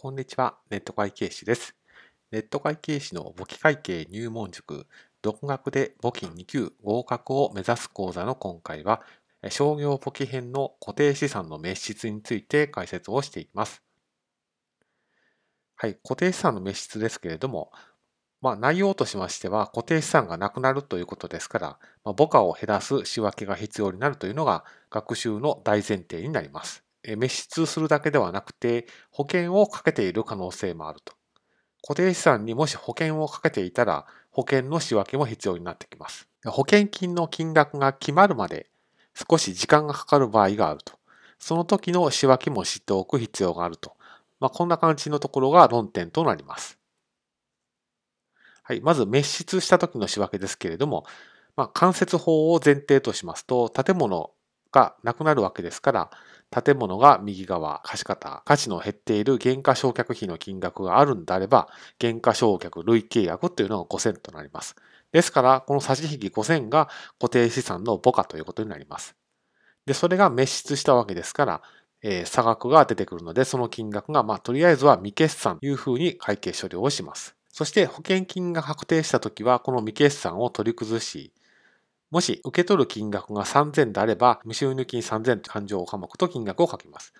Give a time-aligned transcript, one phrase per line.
[0.00, 1.74] こんにちは、ネット会計士です。
[2.30, 4.86] ネット会計士の簿記会計入門塾、
[5.22, 9.02] 独学で簿記2級合格を目指す講座の今回は、
[9.50, 13.82] 商業簿記編の固定資産の滅失について解説をしていきます。
[15.74, 17.72] はい、固定資産の滅失ですけれども、
[18.40, 21.66] まあ、内容としましては、固定資産がなくなるということですから、
[22.04, 26.87] まあ、母価を減らす仕分けが必要になるというのが学習の大前提になります。
[27.14, 31.14] 滅失するだけではなくて、保険をかけている可能性もあると。
[31.82, 36.28] 固定資産にもし保険をかけていたら、保険の仕分けも必要になってきます。
[36.44, 38.70] 保険金の金額が決まるまで
[39.14, 40.98] 少し時間がかかる場合があると。
[41.38, 43.96] その時の仕分けも知っておく必要があると。
[44.40, 46.78] まあ、こんな感じのところが論点となります。
[48.62, 48.80] はい。
[48.80, 51.04] まず、滅失した時の仕分けですけれども、
[51.56, 54.30] まあ、間接法を前提としますと、建物
[54.72, 56.10] がなくなるわけですから、
[56.50, 61.68] 建物が右側、貸方、価値の減っている減価償却費の金額があるんであれば、
[61.98, 64.76] 減価償却累計額というのが5000となります。
[65.12, 66.88] ですから、この差し引き5000が
[67.18, 69.14] 固定資産の母価ということになります。
[69.86, 71.62] で、それが滅失したわけですから、
[72.02, 77.34] えー、差額が出てくるので、その金額が、まあ、とりあえずは未決算というふうに会計処理をします。
[77.50, 81.32] そして、保険金が確定したときは、この未決算を取り崩し、
[82.10, 87.12] もし受け取る金額が3000であれば、未収入金3000と勘定科目と金額を書きます。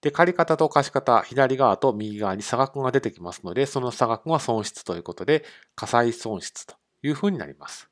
[0.00, 7.90] で、借方と貸方、左側と右側に差額が出てきますので、その差額が損失ということで、火災損失というふうになります。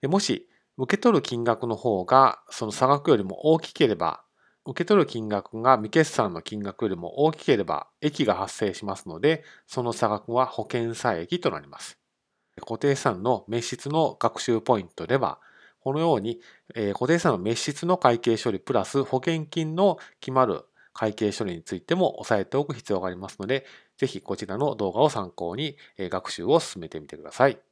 [0.00, 4.24] でもし、受け取る金額の方が、その差額よりも大きければ、
[4.64, 11.97] 受け取る金額が未決算の金額よりも大きければ、益が発生しますので、その差額は保険差益となります。
[12.60, 15.40] 固定資産の滅失の学習ポイントでは、
[15.80, 16.40] このように、
[16.74, 23.64] え固定資産の滅失の会計処理プラス保険金の決まる会計処理についても押さえておく必要がありますので、
[23.96, 27.67] ぜひこちらの動画を参考に学習を進めてみてください。